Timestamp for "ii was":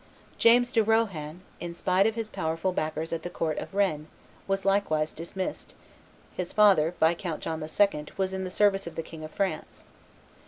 7.61-8.33